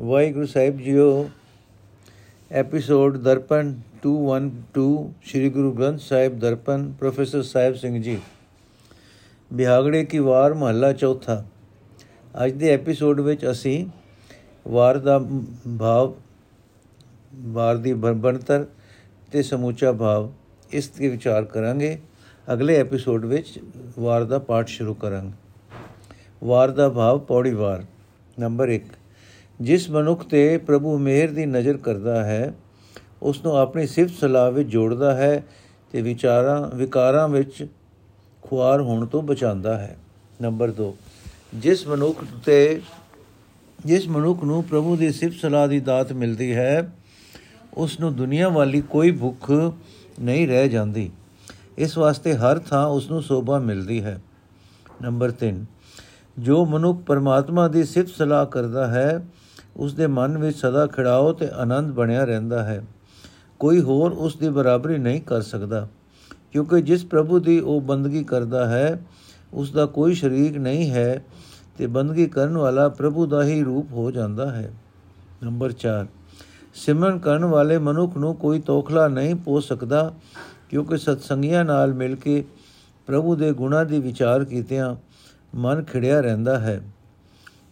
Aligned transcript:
ਵਾਹਿਗੁਰੂ 0.00 0.46
ਸਾਹਿਬ 0.46 0.78
ਜੀਓ, 0.78 1.30
episode 2.52 3.16
Darpan 3.16 3.74
212 4.02 5.12
Sri 5.24 5.50
Guru 5.50 5.72
Granth 5.72 6.00
Sahib 6.00 6.38
Darpan, 6.38 6.92
professor 6.92 7.42
Sahib 7.42 7.74
Singh 7.74 8.02
ji. 8.02 8.18
ਬਿਹਾਗੜੇ 9.52 10.04
ਕੀ 10.04 10.18
ਵਾਰ 10.18 10.54
ਮਹੱਲਾ 10.54 10.92
ਚੌਥਾ। 10.92 11.44
ਅੱਜ 12.44 12.52
ਦੇ 12.52 12.68
ਐਪੀਸੋਡ 12.68 13.20
ਵਿੱਚ 13.20 13.50
ਅਸੀਂ 13.50 13.86
ਵਾਰ 14.68 14.98
ਦਾ 14.98 15.18
ਭਾਵ, 15.78 16.14
ਵਾਰ 17.34 17.76
ਦੀ 17.76 17.92
ਬਣਤਰ 17.92 18.66
ਤੇ 19.32 19.42
ਸਮੂਚਾ 19.42 19.92
ਭਾਵ, 19.92 20.32
ਇਸ 20.70 20.88
ਤੇ 20.88 21.08
ਵਿਚਾਰ 21.08 21.44
ਕਰਾਂਗੇ। 21.44 21.98
ਅਗਲੇ 22.52 22.76
ਐਪੀਸੋਡ 22.76 23.24
ਵਿੱਚ 23.24 23.60
ਵਾਰ 23.98 24.24
ਦਾ 24.24 24.38
ਪਾਠ 24.38 24.68
ਸ਼ੁਰੂ 24.68 24.94
ਕਰਾਂਗੇ। 24.94 25.32
ਵਾਰ 26.44 26.70
ਦਾ 26.70 26.88
ਭਾਵ 26.88 27.18
ਪੌੜੀ 27.18 27.52
ਵਾਰ 27.54 27.84
ਨੰਬਰ 28.40 28.68
1 28.68 28.86
ਜਿਸ 29.60 29.90
ਮਨੁੱਖ 29.90 30.22
ਤੇ 30.24 30.58
ਪ੍ਰਭੂ 30.58 30.96
ਮਿਹਰ 30.98 31.30
ਦੀ 31.30 31.46
ਨਜ਼ਰ 31.46 31.76
ਕਰਦਾ 31.76 32.24
ਹੈ 32.24 32.54
ਉਸ 33.22 33.44
ਨੂੰ 33.44 33.56
ਆਪਣੀ 33.56 33.86
ਸਿਫਤ 33.86 34.14
ਸਲਾਹ 34.20 34.50
ਵਿੱਚ 34.50 34.68
ਜੋੜਦਾ 34.68 35.14
ਹੈ 35.14 35.44
ਤੇ 35.92 36.02
ਵਿਚਾਰਾਂ, 36.02 36.76
ਵਿਕਾਰਾਂ 36.76 37.28
ਵਿੱਚ 37.28 37.66
ਖੁਆਰ 38.42 38.80
ਹੋਣ 38.80 39.06
ਤੋਂ 39.06 39.22
ਬਚਾਉਂਦਾ 39.22 39.76
ਹੈ। 39.78 39.96
ਨੰਬਰ 40.42 40.72
2 40.80 40.94
ਜਿਸ 41.54 41.86
ਮਨੁੱਖ 41.86 42.24
ਤੇ, 42.44 42.80
ਜਿਸ 43.86 44.08
ਮਨੁੱਖ 44.08 44.44
ਨੂੰ 44.44 44.62
ਪ੍ਰਭੂ 44.64 44.96
ਦੀ 44.96 45.12
ਸਿਫਤ 45.12 45.36
ਸਲਾਹ 45.36 45.68
ਦੀ 45.68 45.80
ਦਾਤ 45.80 46.12
ਮਿਲਦੀ 46.12 46.54
ਹੈ 46.54 46.92
ਉਸ 47.74 48.00
ਨੂੰ 48.00 48.14
ਦੁਨੀਆ 48.16 48.48
ਵਾਲੀ 48.48 48.80
ਕੋਈ 48.80 49.10
ਭੁੱਖ 49.10 49.50
ਨਹੀਂ 50.20 50.46
ਰਹਿ 50.48 50.68
ਜਾਂਦੀ। 50.68 51.10
ਇਸ 51.78 51.98
ਵਾਸਤੇ 51.98 52.34
ਹਰ 52.34 52.58
ਥਾਂ 52.58 52.86
ਉਸ 52.86 53.10
ਨੂੰ 53.10 53.22
ਸੋਭਾ 53.22 53.58
ਮਿਲਦੀ 53.58 54.02
ਹੈ। 54.04 54.20
ਨੰਬਰ 55.02 55.32
3 55.44 55.64
ਜੋ 56.38 56.64
ਮਨੁੱਖ 56.64 57.02
ਪਰਮਾਤਮਾ 57.02 57.68
ਦੀ 57.68 57.84
ਸਿਫਤ 57.84 58.08
ਸਲਾਹ 58.08 58.46
ਕਰਦਾ 58.46 58.86
ਹੈ 58.86 59.26
ਉਸ 59.76 59.94
ਦੇ 59.94 60.06
ਮਨ 60.06 60.38
ਵਿੱਚ 60.38 60.56
ਸਦਾ 60.56 60.86
ਖਿੜਾਓ 60.86 61.32
ਤੇ 61.32 61.48
ਆਨੰਦ 61.52 61.92
ਬਣਿਆ 61.92 62.24
ਰਹਿੰਦਾ 62.24 62.62
ਹੈ। 62.64 62.82
ਕੋਈ 63.60 63.80
ਹੋਰ 63.80 64.12
ਉਸ 64.12 64.36
ਦੀ 64.36 64.48
ਬਰਾਬਰੀ 64.48 64.98
ਨਹੀਂ 64.98 65.20
ਕਰ 65.20 65.40
ਸਕਦਾ, 65.40 65.86
ਕਿਉਂਕਿ 66.52 66.80
ਜਿਸ 66.82 67.04
ਪ੍ਰਭੂ 67.04 67.38
ਦੀ 67.38 67.58
ਉਹ 67.60 67.80
ਬੰਦਗੀ 67.80 68.22
ਕਰਦਾ 68.24 68.66
ਹੈ 68.68 69.00
ਉਸ 69.52 69.72
ਦਾ 69.72 69.86
ਕੋਈ 69.86 70.14
ਸ਼ਰੀਕ 70.14 70.56
ਨਹੀਂ 70.56 70.90
ਹੈ 70.90 71.24
ਤੇ 71.78 71.86
ਬੰਦਗੀ 71.86 72.26
ਕਰਨ 72.26 72.56
ਵਾਲਾ 72.56 72.88
ਪ੍ਰਭੂ 72.88 73.26
ਦਾ 73.26 73.42
ਹੀ 73.44 73.62
ਰੂਪ 73.62 73.92
ਹੋ 73.92 74.10
ਜਾਂਦਾ 74.10 74.50
ਹੈ। 74.50 74.70
ਨੰਬਰ 75.42 75.72
4 75.72 76.06
ਸਿਮਰਨ 76.74 77.18
ਕਰਨ 77.18 77.44
ਵਾਲੇ 77.44 77.78
ਮਨੁੱਖ 77.78 78.16
ਨੂੰ 78.16 78.34
ਕੋਈ 78.36 78.60
ਤੋਖਲਾ 78.60 79.06
ਨਹੀਂ 79.08 79.34
ਪੋ 79.34 79.60
ਸਕਦਾ, 79.60 80.12
ਕਿਉਂਕਿ 80.70 80.96
ਸਤਸੰਗੀਆਂ 80.96 81.64
ਨਾਲ 81.64 81.94
ਮਿਲ 81.94 82.16
ਕੇ 82.16 82.44
ਪ੍ਰਭੂ 83.08 83.34
ਦੇ 83.36 83.52
ਗੁਣਾਂ 83.52 83.84
ਦੀ 83.84 83.98
ਵਿਚਾਰ 84.00 84.44
ਕੀਤਿਆਂ 84.44 84.94
ਮਨ 85.54 85.82
ਖਿੜਿਆ 85.82 86.20
ਰਹਿੰਦਾ 86.20 86.58
ਹੈ। 86.58 86.80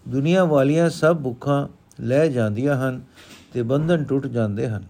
ਦੁਨੀਆ 0.09 0.45
ਵਾਲੀਆਂ 0.45 0.89
ਸਭ 0.91 1.17
ਭੁੱਖਾਂ 1.17 1.67
ਲੈ 2.01 2.29
ਜਾਂਦੀਆਂ 2.29 2.77
ਹਨ 2.77 3.01
ਤੇ 3.53 3.63
ਬੰਧਨ 3.63 4.05
ਟੁੱਟ 4.05 4.27
ਜਾਂਦੇ 4.27 4.69
ਹਨ। 4.69 4.85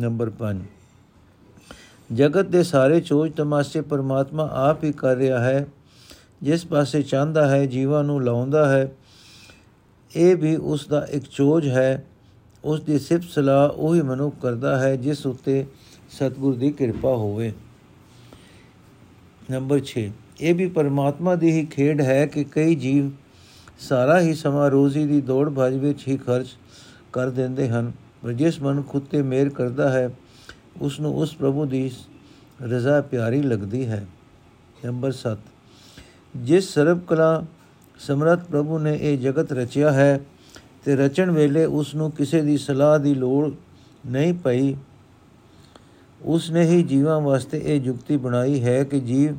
ਨੰਬਰ 0.00 0.30
5 0.30 0.56
ਜਗਤ 2.12 2.46
ਦੇ 2.46 2.62
ਸਾਰੇ 2.62 3.00
ਚੋਜ 3.00 3.32
ਤਮਾਸ਼ੇ 3.32 3.80
ਪਰਮਾਤਮਾ 3.80 4.48
ਆਪ 4.52 4.84
ਹੀ 4.84 4.92
ਕਰ 4.92 5.16
ਰਿਹਾ 5.16 5.38
ਹੈ। 5.40 5.66
ਜਿਸ 6.42 6.66
ਪਾਸੇ 6.66 7.02
ਚਾਹੁੰਦਾ 7.02 7.48
ਹੈ, 7.48 7.66
ਜੀਵਾਂ 7.66 8.04
ਨੂੰ 8.04 8.22
ਲਾਉਂਦਾ 8.24 8.68
ਹੈ, 8.72 8.92
ਇਹ 10.16 10.36
ਵੀ 10.36 10.56
ਉਸ 10.56 10.86
ਦਾ 10.88 11.06
ਇੱਕ 11.10 11.24
ਚੋਜ 11.30 11.68
ਹੈ। 11.68 12.04
ਉਸ 12.64 12.80
ਦੀ 12.80 12.98
ਸਿਫਤ 12.98 13.30
ਸਲਾਹ 13.30 13.68
ਉਹੀ 13.68 14.02
ਮਨੁੱਖ 14.02 14.36
ਕਰਦਾ 14.42 14.78
ਹੈ, 14.78 14.96
ਜਿਸ 14.96 15.26
ਉੱਤੇ 15.26 15.66
ਸਤਿਗੁਰ 16.10 16.54
ਦੀ 16.54 16.70
ਕਿਰਪਾ 16.70 17.16
ਹੋਵੇ। 17.16 17.52
ਨੰਬਰ 19.50 19.80
6 19.84 20.10
ਇਹ 20.40 20.54
ਵੀ 20.54 20.68
ਪਰਮਾਤਮਾ 20.68 21.34
ਦੀ 21.34 21.50
ਹੀ 21.50 21.66
ਖੇਡ 21.66 22.00
ਹੈ 22.00 22.26
ਕਿ 22.26 22.44
ਕਈ 22.44 22.74
ਜੀਵ 22.74 23.10
ਸਾਰਾ 23.82 24.20
ਹੀ 24.20 24.34
ਸਮਾਂ 24.34 24.70
ਰੋਜ਼ੀ 24.70 25.06
ਦੀ 25.06 25.20
ਦੌੜ 25.20 25.48
ਭੱਜ 25.50 25.74
ਵਿੱਚ 25.74 26.08
ਹੀ 26.08 26.16
ਖਰਚ 26.16 26.46
ਕਰ 27.12 27.30
ਦਿੰਦੇ 27.30 27.68
ਹਨ। 27.68 27.92
ਪਰ 28.22 28.32
ਜਿਸ 28.32 28.62
ਮਨ 28.62 28.82
ਖੁਦ 28.82 29.02
ਤੇ 29.02 29.22
ਮੇਰ 29.22 29.48
ਕਰਦਾ 29.48 29.88
ਹੈ 29.92 30.10
ਉਸ 30.80 31.00
ਨੂੰ 31.00 31.16
ਉਸ 31.16 31.34
ਪ੍ਰਭੂ 31.34 31.64
ਦੀ 31.66 31.90
ਰਜ਼ਾ 32.62 33.00
ਪਿਆਰੀ 33.00 33.42
ਲੱਗਦੀ 33.42 33.86
ਹੈ। 33.86 34.06
ਨੰਬਰ 34.84 35.12
7 35.12 35.38
ਜਿਸ 36.36 36.68
ਸਰਬ 36.74 37.00
ਕਲਾ 37.00 37.44
ਸਮਰਤ 37.98 38.44
ਪ੍ਰਭੂ 38.44 38.78
ਨੇ 38.78 38.98
ਇਹ 39.00 39.18
ਜਗਤ 39.18 39.52
ਰਚਿਆ 39.52 39.92
ਹੈ 39.92 40.20
ਤੇ 40.84 40.96
ਰਚਣ 40.96 41.30
ਵੇਲੇ 41.30 41.64
ਉਸ 41.64 41.94
ਨੂੰ 41.94 42.10
ਕਿਸੇ 42.10 42.42
ਦੀ 42.42 42.56
ਸਲਾਹ 42.58 42.98
ਦੀ 42.98 43.14
ਲੋੜ 43.14 43.50
ਨਹੀਂ 44.06 44.34
ਪਈ 44.34 44.74
ਉਸ 46.22 46.50
ਨੇ 46.50 46.62
ਹੀ 46.62 46.82
ਜੀਵਾਂ 46.82 47.20
ਵਾਸਤੇ 47.20 47.62
ਇਹ 47.64 47.80
ਯੁਕਤੀ 47.80 48.16
ਬਣਾਈ 48.16 48.64
ਹੈ 48.64 48.84
ਕਿ 48.84 49.00
ਜੀਵ 49.00 49.36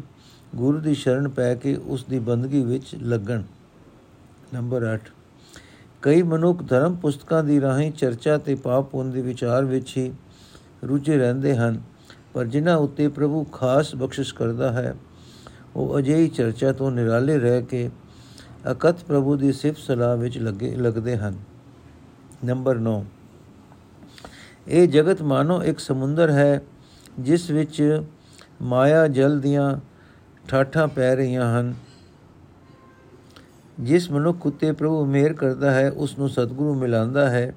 ਗੁਰੂ 0.55 0.79
ਦੀ 0.79 0.93
ਸ਼ਰਨ 0.95 1.27
ਪੈ 1.27 1.55
ਕੇ 1.55 1.75
ਉਸ 1.75 2.03
ਦੀ 2.03 2.19
ਬੰਦਗੀ 2.19 2.61
ਵਿੱਚ 2.61 2.95
ਲੱਗਣ। 3.01 3.41
ਨੰਬਰ 4.53 4.83
8 4.85 4.97
ਕਈ 6.01 6.21
ਮਨੁੱਖ 6.21 6.61
ਧਰਮ 6.63 6.95
ਪੁਸਤਕਾਂ 6.95 7.43
ਦੀ 7.43 7.59
ਰਾਹੀਂ 7.61 7.91
ਚਰਚਾ 7.91 8.37
ਤੇ 8.37 8.55
ਪਾਪ 8.55 8.89
ਪੁੰਨ 8.89 9.09
ਦੇ 9.11 9.21
ਵਿਚਾਰ 9.21 9.65
ਵਿੱਚ 9.65 9.95
ਹੀ 9.97 10.11
ਰੁੱਝੇ 10.83 11.17
ਰਹਿੰਦੇ 11.17 11.55
ਹਨ, 11.55 11.79
ਪਰ 12.33 12.45
ਜਿਨ੍ਹਾਂ 12.45 12.75
ਉੱਤੇ 12.77 13.07
ਪ੍ਰਭੂ 13.07 13.43
ਖਾਸ 13.43 13.93
ਬਖਸ਼ਿਸ਼ 13.95 14.33
ਕਰਦਾ 14.35 14.71
ਹੈ, 14.71 14.93
ਉਹ 15.75 15.97
ਅਜਿਹੀ 15.99 16.27
ਚਰਚਾ 16.27 16.71
ਤੋਂ 16.71 16.91
ਨਿਰਾਲੇ 16.91 17.37
ਰਹਿ 17.39 17.61
ਕੇ 17.61 17.89
ਅਕਤ 18.71 19.03
ਪ੍ਰਭੂ 19.03 19.35
ਦੀ 19.35 19.51
ਸਿਫਤ 19.51 19.79
ਸਲਾਹ 19.79 20.15
ਵਿੱਚ 20.17 20.37
ਲੱਗੇ, 20.37 20.75
ਲੱਗਦੇ 20.75 21.15
ਹਨ। 21.17 21.37
ਨੰਬਰ 22.45 22.79
9 22.79 23.03
ਇਹ 24.67 24.87
ਜਗਤ 24.87 25.21
ਮਾਨੋ 25.21 25.61
ਇੱਕ 25.63 25.79
ਸਮੁੰਦਰ 25.79 26.31
ਹੈ, 26.31 26.61
ਜਿਸ 27.19 27.49
ਵਿੱਚ 27.51 28.03
ਮਾਇਆ 28.61 29.07
ਜਲ 29.07 29.39
ਦੀਆਂ 29.39 29.75
ਠਾਠਾਂ 30.47 30.87
ਪੈ 30.87 31.15
ਰਹੀਆਂ 31.15 31.59
ਹਨ। 31.59 31.73
ਜਿਸ 33.79 34.11
ਮਨੁੱਖ 34.11 34.45
ਉਤੇ 34.45 34.71
ਪ੍ਰਭੂ 34.71 35.05
ਮਿਹਰ 35.05 35.33
ਕਰਦਾ 35.33 35.71
ਹੈ, 35.71 35.91
ਉਸ 35.91 36.17
ਨੂੰ 36.19 36.29
ਸਤਿਗੁਰੂ 36.29 36.73
ਮਿਲਾਂਦਾ 36.73 37.29
ਹੈ। 37.29 37.53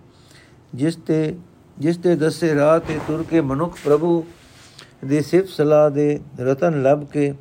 ਜਿਸ 0.75 0.97
ਤੇ 0.97 1.37
ਜਿਸ 1.79 1.97
ਤੇ 1.97 2.17
ਦੱਸੇ 2.17 2.55
ਰਾਹ 2.55 2.79
ਤੇ 2.79 2.99
ਤੁਰ 3.09 3.25
ਕੇ 3.31 3.41
ਮਨੁੱਖ 3.41 3.77
ਪ੍ਰਭੂ 3.85 4.25
ਦੀ 5.05 5.21
ਸਿਫਤ 5.21 5.49
ਸਲਾਹ 5.49 5.91
ਦੇ 5.91 6.21
ਰਤਨ 6.41 6.83
ਲੱਭ 6.83 7.05
ਕੇ 7.05 7.35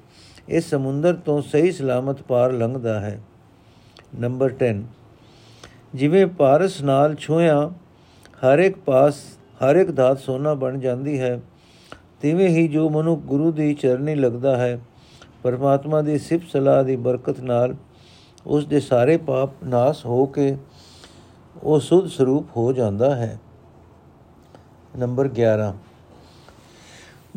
ਇਸ 0.50 0.69
ਸਮੁੰਦਰ 0.69 1.14
ਤੋਂ 1.14 1.41
ਸਹੀ 1.41 1.72
ਸਲਾਮਤ 1.72 2.22
ਪਾਰ 2.22 2.52
ਲੰਘਦਾ 2.52 3.00
ਹੈ। 3.00 3.19
ਨੰਬਰ 4.19 4.53
10 4.64 4.84
ਜਿਵੇਂ 5.96 6.28
ਪਾਰਸ 6.28 6.81
ਨਾਲ 6.81 7.16
ਛੋਇਆ 7.16 7.72
ਹਰ 8.25 8.59
ਇੱਕ 8.59 8.78
ਪਾਸ, 8.78 9.16
ਹਰ 9.64 9.75
ਇੱਕ 9.75 9.96
ਧਾਤ 9.96 10.19
ਸੋਨਾ 10.19 10.53
ਬਣ 10.53 10.80
ਜਾਂਦੀ 10.80 11.19
ਹੈ, 11.19 11.40
ਤਿਵੇਂ 12.22 12.50
ਹੀ 12.50 12.68
ਜੋ 12.68 12.90
ਮਨੁ 12.90 13.16
ਗੁਰੂ 13.16 13.52
ਦੀ 13.52 13.74
ਚਰਨੀ 13.74 14.16
ਲੱਗਦਾ 14.16 14.58
ਹੈ, 14.58 14.80
ਪਰਮਾਤਮਾ 15.44 16.02
ਦੀ 16.02 16.18
ਸਿਫਤ 16.18 16.50
ਸਲਾਹ 16.50 16.84
ਦੀ 16.84 16.96
ਬਰਕਤ 16.96 17.40
ਨਾਲ 17.40 17.75
ਉਸ 18.46 18.66
ਦੇ 18.66 18.80
ਸਾਰੇ 18.80 19.18
ਪਾਪ 19.18 19.64
ਨਾਸ 19.64 20.06
ਹੋ 20.06 20.26
ਕੇ 20.26 20.56
ਉਹ 21.64 21.80
ਸੁਧ 21.80 22.08
ਸਰੂਪ 22.08 22.46
ਹੋ 22.58 22.72
ਜਾਂਦਾ 22.74 23.16
ਹੈ। 23.16 23.40
ਨੰਬਰ 24.98 25.30
11 25.30 25.74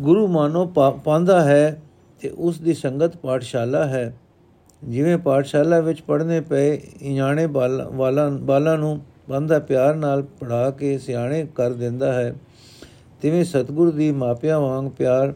ਗੁਰੂ 0.01 0.27
ਮਾਨੋ 0.27 0.65
ਪਾਉਂਦਾ 1.05 1.43
ਹੈ 1.45 1.83
ਤੇ 2.21 2.29
ਉਸ 2.29 2.61
ਦੀ 2.61 2.75
ਸੰਗਤ 2.75 3.17
ਪਾਠਸ਼ਾਲਾ 3.17 3.85
ਹੈ। 3.87 4.15
ਜਿਵੇਂ 4.85 5.19
ਪਾਠਸ਼ਾਲਾ 5.19 5.81
ਵਿੱਚ 5.81 6.01
ਪੜ੍ਹਨੇ 6.01 6.41
ਪਏ 6.41 6.77
ਇਆਣੇ 7.03 7.47
ਵਾਲਾਂ, 7.47 8.31
ਬਾਲਾਂ 8.31 8.77
ਨੂੰ 8.79 9.01
ਬੰਦਾ 9.31 9.59
ਪਿਆਰ 9.59 9.95
ਨਾਲ 9.95 10.23
ਪੜਾ 10.23 10.71
ਕੇ 10.71 10.99
ਸਿਆਣੇ 10.99 11.47
ਕਰ 11.55 11.73
ਦਿੰਦਾ 11.73 12.13
ਹੈ। 12.13 12.35
ਤਿਵੇਂ 13.23 13.45
ਸਤਗੁਰ 13.45 13.91
ਦੀ 13.91 14.11
ਮਾਪਿਆਂ 14.13 14.61
ਵਾਂਗ 14.61 14.91
ਪਿਆਰ, 14.91 15.35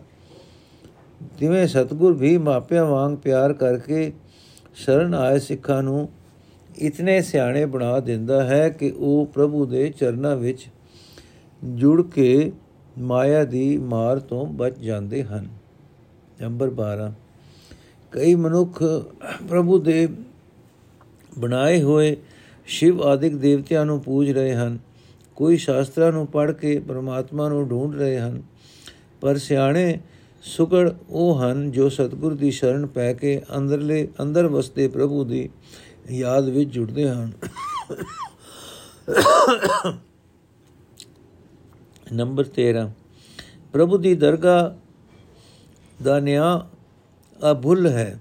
ਤਿਵੇਂ 1.38 1.66
ਸਤਗੁਰ 1.66 2.12
ਵੀ 2.12 2.36
ਮਾਪਿਆਂ 2.38 2.84
ਵਾਂਗ 2.84 3.16
ਪਿਆਰ 3.16 3.52
ਕਰਕੇ 3.52 4.12
ਸ਼ਰਨ 4.74 5.14
ਆਏ 5.14 5.38
ਸਿੱਖਾਂ 5.38 5.82
ਨੂੰ, 5.82 6.08
ਇਤਨੇ 6.78 7.20
ਸਿਆਣੇ 7.22 7.64
ਬਣਾ 7.66 7.98
ਦਿੰਦਾ 8.00 8.42
ਹੈ 8.44 8.68
ਕਿ 8.68 8.90
ਉਹ 8.90 9.26
ਪ੍ਰਭੂ 9.26 9.64
ਦੇ 9.66 9.88
ਚਰਨਾਂ 9.90 10.36
ਵਿੱਚ 10.36 10.66
ਜੁੜ 11.64 12.02
ਕੇ 12.02 12.52
ਮਾਇਆ 12.98 13.44
ਦੀ 13.44 13.76
ਮਾਰ 13.78 14.18
ਤੋਂ 14.18 14.46
ਬਚ 14.46 14.78
ਜਾਂਦੇ 14.78 15.22
ਹਨ। 15.22 15.48
ਨੰਬਰ 16.42 16.70
12 16.70 17.12
ਕਈ 18.12 18.34
ਮਨੁੱਖ 18.34 18.82
ਪ੍ਰਭੂ 19.48 19.78
ਦੇ 19.78 20.08
ਬਣਾਏ 21.38 21.82
ਹੋਏ 21.82 22.16
ਸ਼ਿਵ 22.66 23.02
ਆਦਿਕ 23.02 23.36
ਦੇਵਤਿਆਂ 23.36 23.84
ਨੂੰ 23.86 24.00
ਪੂਜ 24.00 24.30
ਰਹੇ 24.30 24.54
ਹਨ। 24.54 24.78
ਕੋਈ 25.36 25.56
ਸ਼ਾਸਤਰਾਂ 25.56 26.12
ਨੂੰ 26.12 26.26
ਪੜ੍ਹ 26.26 26.52
ਕੇ 26.52 26.78
ਪਰਮਾਤਮਾ 26.78 27.48
ਨੂੰ 27.48 27.68
ਢੂੰਡ 27.68 27.94
ਰਹੇ 27.94 28.18
ਹਨ, 28.18 28.42
ਪਰ 29.20 29.38
ਸਿਆਣੇ 29.38 29.98
ਸੁਗੜ 30.42 30.92
ਉਹ 31.08 31.42
ਹਨ 31.42 31.70
ਜੋ 31.70 31.88
ਸਤਿਗੁਰ 31.88 32.34
ਦੀ 32.34 32.50
ਸ਼ਰਨ 32.50 32.86
ਪੈ 32.86 33.12
ਕੇ 33.12 33.42
ਅੰਦਰਲੇ, 33.56 34.08
ਅੰਦਰ 34.22 34.46
ਵਸਦੇ 34.46 34.88
ਪ੍ਰਭੂ 34.88 35.24
ਦੀ 35.24 35.50
ਯਾਦ 36.10 36.48
ਵਿੱਚ 36.48 36.70
ਜੁੜਦੇ 36.70 37.08
ਹਨ। 37.08 37.32
ਨੰਬਰ 42.12 42.44
13 42.44 42.90
ਪ੍ਰਭੂ 43.72 43.98
ਦੀ 43.98 44.14
ਦਰਗਾਹ 44.14 44.70
ਦਾ 46.04 46.20
ਨਿਆ 46.20 46.68
ਅਭੁੱਲ 47.52 47.86
ਹੈ। 47.86 48.20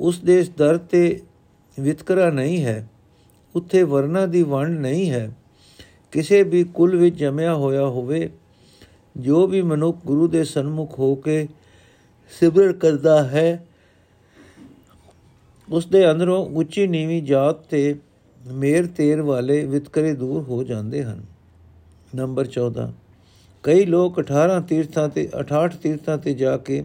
ਉਸ 0.00 0.18
ਦੇ 0.18 0.46
ਦਰ 0.56 0.76
ਤੇ 0.76 1.22
ਵਿਤਕਰਾ 1.80 2.30
ਨਹੀਂ 2.30 2.64
ਹੈ। 2.64 2.90
ਉੱਥੇ 3.54 3.82
ਵਰਨਾ 3.82 4.26
ਦੀ 4.26 4.42
ਵੰਡ 4.42 4.78
ਨਹੀਂ 4.78 5.10
ਹੈ। 5.10 5.36
ਕਿਸੇ 6.12 6.42
ਵੀ 6.42 6.64
ਕੁਲ 6.64 6.96
ਵਿੱਚ 6.96 7.16
ਜਮਿਆ 7.16 7.54
ਹੋਇਆ 7.54 7.86
ਹੋਵੇ 7.86 8.30
ਜੋ 9.16 9.46
ਵੀ 9.46 9.62
ਮਨੁੱਖ 9.62 9.98
ਗੁਰੂ 10.06 10.26
ਦੇ 10.28 10.44
ਸਨਮੁਖ 10.44 10.98
ਹੋ 10.98 11.14
ਕੇ 11.14 11.46
ਸਿਮਰਨ 12.32 12.72
ਕਰਦਾ 12.72 13.22
ਹੈ 13.24 13.66
ਉਸ 15.68 15.86
ਦੇ 15.86 16.10
ਅੰਦਰੋਂ 16.10 16.46
ਉੱਚੀ 16.46 16.86
ਨੀਵੀਂ 16.86 17.22
ਜਾਤ 17.22 17.60
ਤੇ 17.60 17.94
ਮੇਰ 18.52 18.86
ਤੇਰ 18.86 19.22
ਵਾਲੇ 19.22 19.64
ਵਿਤਕਰੇ 19.64 20.14
ਦੂਰ 20.14 20.42
ਹੋ 20.42 20.62
ਜਾਂਦੇ 20.64 21.04
ਹਨ। 21.04 21.22
ਨੰਬਰ 22.14 22.48
14 22.58 22.88
ਕਈ 23.64 23.84
ਲੋਕ 23.84 24.20
18 24.20 24.60
ਤੀਰਥਾਂ 24.68 25.08
ਤੇ 25.08 25.28
68 25.38 25.78
ਤੀਰਥਾਂ 25.82 26.18
ਤੇ 26.18 26.34
ਜਾ 26.34 26.56
ਕੇ 26.56 26.82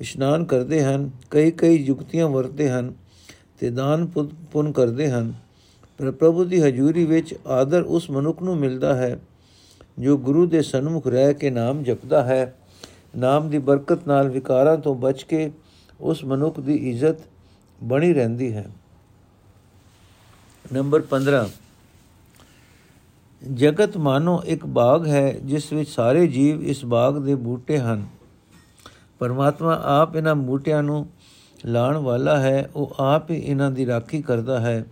ਇਸ਼ਨਾਨ 0.00 0.44
ਕਰਦੇ 0.44 0.82
ਹਨ 0.84 1.10
ਕਈ 1.30 1.50
ਕਈ 1.50 1.76
ਯੁਕਤੀਆਂ 1.76 2.28
ਵਰਤਦੇ 2.28 2.68
ਹਨ 2.70 2.92
ਤੇ 3.60 3.70
ਦਾਨ 3.70 4.06
ਪੁੰਨ 4.52 4.72
ਕਰਦੇ 4.72 5.10
ਹਨ, 5.10 5.32
ਪਰ 5.98 6.10
ਪ੍ਰਭੂ 6.10 6.44
ਦੀ 6.44 6.60
ਹਜ਼ੂਰੀ 6.60 7.04
ਵਿੱਚ 7.04 7.34
ਆਦਰ 7.46 7.82
ਉਸ 7.82 8.10
ਮਨੁੱਖ 8.10 8.42
ਨੂੰ 8.42 8.56
ਮਿਲਦਾ 8.56 8.94
ਹੈ 8.94 9.18
ਜੋ 10.00 10.18
ਗੁਰੂ 10.18 10.46
ਦੇ 10.46 10.62
ਸਨਮੁਖ 10.62 11.06
ਰਹਿ 11.06 11.34
ਕੇ 11.34 11.50
ਨਾਮ 11.50 11.82
ਜਪਦਾ 11.82 12.24
ਹੈ, 12.24 12.56
ਨਾਮ 13.16 13.48
ਦੀ 13.48 13.58
ਬਰਕਤ 13.58 14.06
ਨਾਲ 14.06 14.28
ਵਿਕਾਰਾਂ 14.28 14.76
ਤੋਂ 14.76 14.94
ਬਚ 14.94 15.22
ਕੇ 15.22 15.50
ਉਸ 16.00 16.24
ਮਨੁੱਖ 16.24 16.60
ਦੀ 16.60 16.74
ਇੱਜ਼ਤ 16.74 17.16
ਬਣੀ 17.82 18.12
ਰਹਿੰਦੀ 18.12 18.52
ਹੈ। 18.52 18.66
ਨੰਬਰ 20.72 21.00
15 21.00 21.48
ਜਗਤ 23.52 23.96
ਮਾਨੋ 23.96 24.42
ਇੱਕ 24.44 24.66
ਬਾਗ 24.66 25.06
ਹੈ, 25.06 25.32
ਜਿਸ 25.32 25.72
ਵਿੱਚ 25.72 25.90
ਸਾਰੇ 25.90 26.26
ਜੀਵ 26.26 26.62
ਇਸ 26.62 26.84
ਬਾਗ 26.84 27.18
ਦੇ 27.18 27.34
ਬੂਟੇ 27.34 27.78
ਹਨ। 27.78 28.06
ਪਰਮਾਤਮਾ 29.18 29.80
ਆਪ 29.84 30.16
ਇਹਨਾਂ 30.16 30.34
ਬੂਟਿਆਂ 30.34 30.82
ਨੂੰ 30.82 31.06
ਲਾਣ 31.64 31.96
ਵਾਲਾ 31.96 32.40
ਹੈ, 32.40 32.70
ਉਹ 32.76 32.94
ਆਪ 32.98 33.30
ਹੀ 33.30 33.36
ਇਹਨਾਂ 33.36 33.70
ਦੀ 33.70 33.86
ਰਾਖੀ 33.86 34.22
ਕਰਦਾ 34.22 34.60
ਹੈ। 34.60 34.84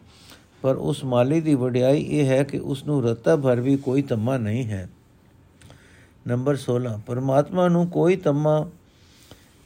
ਪਰ 0.62 0.76
ਉਸ 0.76 1.04
ਮਾਲੀ 1.04 1.40
ਦੀ 1.40 1.54
ਵਡਿਆਈ 1.54 2.02
ਇਹ 2.02 2.26
ਹੈ 2.26 2.42
ਕਿ 2.42 2.58
ਉਸ 2.58 2.84
ਨੂੰ 2.84 3.02
ਰਤਾ 3.02 3.36
ਭਰ 3.36 3.60
ਵੀ 3.60 3.76
ਕੋਈ 3.76 4.02
ਤਮਾ 4.02 4.38
ਨਹੀਂ 4.38 4.64
ਹੈ। 4.64 4.88
ਨੰਬਰ 6.28 6.56
16 6.56 6.90
ਪਰਮਾਤਮਾ 7.06 7.68
ਨੂੰ 7.68 7.86
ਕੋਈ 7.88 8.16
ਤਮਾ 8.16 8.68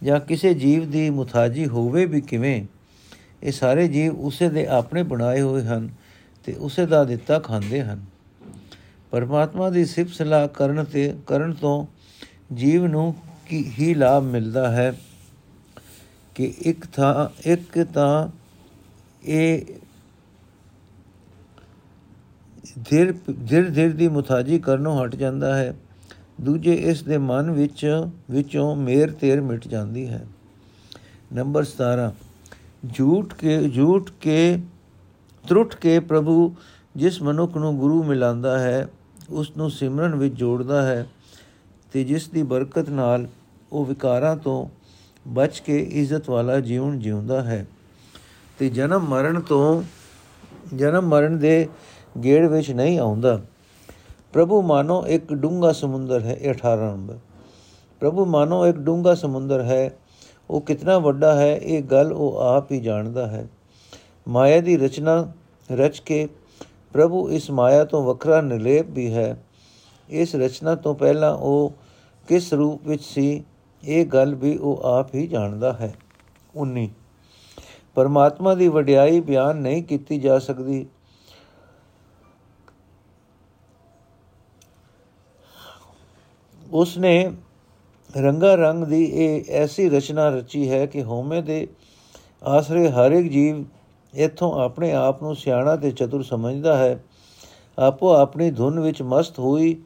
ਜਾਂ 0.02 0.20
ਕਿਸੇ 0.20 0.54
ਜੀਵ 0.54 0.90
ਦੀ 0.90 1.10
ਮੁਤਾਜੀ 1.10 1.66
ਹੋਵੇ 1.66 2.04
ਵੀ 2.06 2.20
ਕਿਵੇਂ, 2.20 2.64
ਇਹ 3.42 3.52
ਸਾਰੇ 3.52 3.88
ਜੀਵ 3.88 4.20
ਉਸੇ 4.20 4.48
ਦੇ 4.48 4.66
ਆਪਣੇ 4.66 5.02
ਬਣਾਏ 5.02 5.40
ਹੋਏ 5.40 5.62
ਹਨ 5.62 5.88
ਤੇ 6.44 6.52
ਉਸੇ 6.52 6.86
ਦਾ 6.86 7.04
ਦਿੱਤਾ 7.04 7.38
ਖਾਂਦੇ 7.38 7.82
ਹਨ। 7.82 8.04
ਪਰਮਾਤਮਾ 9.10 9.70
ਦੀ 9.70 9.84
ਸਿਫਤ 9.84 10.14
ਸਲਾਹ 10.14 10.48
ਕਰਨ 10.48 10.84
ਤੇ, 10.84 11.14
ਕਰਨ 11.26 11.52
ਤੋਂ 11.52 11.86
ਜੀਵ 12.54 12.86
ਨੂੰ 12.86 13.14
ਕੀ 13.48 13.64
ਹੀ 13.78 13.94
ਲਾਭ 13.94 14.22
ਮਿਲਦਾ 14.22 14.70
ਹੈ 14.70 14.92
ਕਿ 16.34 16.54
ਇੱਕ 16.60 16.86
ਥਾਂ, 16.86 17.28
ਇੱਕ 17.48 17.82
ਤਾਂ 17.94 18.28
ਇਹ 19.24 19.64
ਧਿਰ 22.90 23.12
ਧਿਰ 23.48 23.70
ਧਿਰ 23.70 23.92
ਦੀ 23.92 24.08
ਮੁਤਾਜੀ 24.08 24.58
ਕਰਨੋਂ 24.58 25.04
ਹਟ 25.04 25.16
ਜਾਂਦਾ 25.16 25.56
ਹੈ। 25.56 25.74
ਦੂਜੇ 26.40 26.74
ਇਸ 26.74 27.02
ਦੇ 27.02 27.18
ਮਨ 27.18 27.50
ਵਿੱਚ, 27.50 28.06
ਵਿੱਚੋਂ 28.30 28.76
ਮੇਰ 28.76 29.10
ਤੇਰ 29.12 29.40
ਮਿਟ 29.40 29.68
ਜਾਂਦੀ 29.68 30.08
ਹੈ। 30.08 30.26
ਨੰਬਰ 31.34 31.64
17 31.64 32.12
ਝੂਠ 32.94 33.34
ਕੇ 33.34 33.68
ਝੂਠ 33.68 34.10
ਕੇ 34.20 34.58
ਤਰੁੱਟ 35.48 35.74
ਕੇ 35.76 36.00
ਪ੍ਰਭੂ 36.00 36.54
ਜਿਸ 36.96 37.22
ਮਨੁੱਖ 37.22 37.56
ਨੂੰ 37.56 37.78
ਗੁਰੂ 37.78 38.02
ਮਿਲਾਂਦਾ 38.02 38.58
ਹੈ 38.58 38.88
ਉਸ 39.30 39.56
ਨੂੰ 39.56 39.70
ਸਿਮਰਨ 39.70 40.14
ਵਿੱਚ 40.14 40.34
ਜੋੜਦਾ 40.34 40.82
ਹੈ 40.82 41.06
ਤੇ 41.92 42.04
ਜਿਸ 42.04 42.28
ਦੀ 42.28 42.42
ਬਰਕਤ 42.42 42.88
ਨਾਲ 42.88 43.28
ਉਹ 43.72 43.86
ਵਿਕਾਰਾਂ 43.86 44.36
ਤੋਂ 44.36 44.68
ਬਚ 45.28 45.60
ਕੇ 45.60 45.78
ਇੱਜ਼ਤ 45.78 46.30
ਵਾਲਾ 46.30 46.60
ਜੀਵਨ 46.60 46.98
ਜਿਉਂਦਾ 46.98 47.42
ਹੈ। 47.42 47.66
ਤੇ 48.58 48.68
ਜਨਮ 48.68 49.00
ਮਰਨ 49.00 49.40
ਤੋਂ, 49.40 49.82
ਜਨਮ 50.76 51.06
ਮਰਨ 51.06 51.38
ਦੇ 51.38 51.68
ਗੇੜ 52.24 52.48
ਵਿੱਚ 52.48 52.70
ਨਹੀਂ 52.70 52.98
ਆਉਂਦਾ। 52.98 53.42
ਪ੍ਰਭੂ 54.32 54.60
ਮਾਨੋ 54.62 55.04
ਇੱਕ 55.06 55.32
ਡੂੰਗਾ 55.32 55.72
ਸਮੁੰਦਰ 55.72 56.20
ਹੈ 56.20 56.36
18 56.50 56.76
ਨੰਬਰ 56.76 57.18
ਪ੍ਰਭੂ 58.00 58.24
ਮਾਨੋ 58.24 58.66
ਇੱਕ 58.66 58.76
ਡੂੰਗਾ 58.76 59.14
ਸਮੁੰਦਰ 59.14 59.62
ਹੈ 59.62 59.90
ਉਹ 60.50 60.60
ਕਿੰਨਾ 60.60 60.98
ਵੱਡਾ 60.98 61.34
ਹੈ 61.34 61.56
ਇਹ 61.56 61.82
ਗੱਲ 61.82 62.12
ਉਹ 62.12 62.38
ਆਪ 62.40 62.72
ਹੀ 62.72 62.80
ਜਾਣਦਾ 62.80 63.26
ਹੈ 63.26 63.46
ਮਾਇਆ 64.28 64.60
ਦੀ 64.60 64.76
ਰਚਨਾ 64.76 65.32
ਰਚ 65.70 66.00
ਕੇ 66.00 66.28
ਪ੍ਰਭੂ 66.92 67.28
ਇਸ 67.30 67.50
ਮਾਇਆ 67.50 67.84
ਤੋਂ 67.84 68.02
ਵੱਖਰਾ 68.02 68.40
ਨਿਰਲੇਪ 68.40 68.90
ਵੀ 68.90 69.12
ਹੈ 69.14 69.36
ਇਸ 70.08 70.34
ਰਚਨਾ 70.34 70.74
ਤੋਂ 70.74 70.94
ਪਹਿਲਾਂ 70.94 71.34
ਉਹ 71.34 71.72
ਕਿਸ 72.28 72.52
ਰੂਪ 72.52 72.86
ਵਿੱਚ 72.86 73.02
ਸੀ 73.04 73.44
ਇਹ 73.82 74.06
ਗੱਲ 74.06 74.34
ਵੀ 74.34 74.56
ਉਹ 74.56 74.82
ਆਪ 74.84 75.14
ਹੀ 75.14 75.26
ਜਾਣਦਾ 75.26 75.72
ਹੈ 75.72 75.92
19 76.62 76.88
ਪਰਮਾਤਮਾ 77.94 78.54
ਦੀ 78.54 78.68
ਵਡਿਆਈ 78.68 79.20
ਬਿਆਨ 79.20 79.56
ਨਹੀਂ 79.56 79.82
ਕੀਤੀ 79.82 80.18
ਜਾ 80.18 80.38
ਸਕਦੀ 80.38 80.86
ਉਸ 86.72 86.98
ਨੇ 86.98 87.30
ਰੰਗਾ 88.16 88.54
ਰੰਗ 88.54 88.84
ਦੀ 88.84 89.04
ਇਹ 89.04 89.44
ਐਸੀ 89.50 89.88
ਰਚਨਾ 89.88 90.28
ਰਚੀ 90.28 90.70
ਹੈ 90.70 90.86
ਕਿ 90.86 91.02
ਹਉਮੈ 91.02 91.40
ਦੇ 91.40 91.68
ਆਸਰੇ 92.42 92.90
ਹਰ 92.90 93.12
ਇੱਕ 93.12 93.28
ਜੀਵ 93.28 93.64
ਇਥੋਂ 94.14 94.60
ਆਪਣੇ 94.60 94.92
ਆਪ 94.92 95.22
ਨੂੰ 95.22 95.36
ਸਿਆਣਾ 95.36 95.76
ਤੇ 95.76 95.90
ਚਤੁਰ 95.90 96.22
ਸਮਝਦਾ 96.22 96.76
ਹੈ। 96.76 97.04
ਆਪੋ 97.78 98.14
ਆਪਣੀ 98.14 98.50
ਧੁਨ 98.50 98.80
ਵਿੱਚ 98.80 99.02
ਮਸਤ 99.02 99.38
ਹੋਈ 99.38 99.82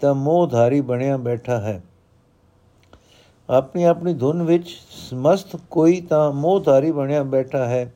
ਤਾਂ 0.00 0.14
ਮੋਹਧਾਰੀ 0.14 0.80
ਬਣਿਆ 0.80 1.16
ਬੈਠਾ 1.16 1.58
ਹੈ। 1.58 1.82
ਆਪਣੀ 3.50 3.84
ਆਪਣੀ 3.84 4.14
ਧੁਨ 4.14 4.42
ਵਿੱਚ 4.42 4.76
ਮਸਤ 5.14 5.56
ਕੋਈ 5.70 6.00
ਤਾਂ 6.00 6.32
ਮੋਹਧਾਰੀ 6.32 6.90
ਬਣਿਆ 6.90 7.22
ਬੈਠਾ 7.22 7.64
ਹੈ 7.66 7.94